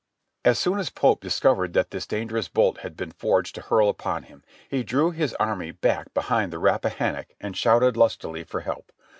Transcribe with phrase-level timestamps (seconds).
[0.43, 4.23] As soon as Pope discovered that this dangerous bolt had been forged to hurl upon
[4.23, 8.91] him, he drew his army back behind the Rap pahannock and shouted lustily for help.